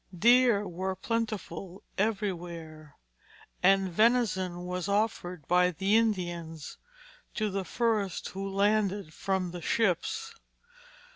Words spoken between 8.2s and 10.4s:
who landed from the ships.